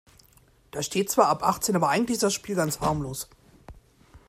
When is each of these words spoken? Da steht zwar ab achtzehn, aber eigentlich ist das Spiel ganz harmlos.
Da 0.71 0.81
steht 0.81 1.11
zwar 1.11 1.27
ab 1.27 1.43
achtzehn, 1.43 1.75
aber 1.75 1.89
eigentlich 1.89 2.15
ist 2.15 2.23
das 2.23 2.33
Spiel 2.33 2.55
ganz 2.55 2.79
harmlos. 2.79 3.29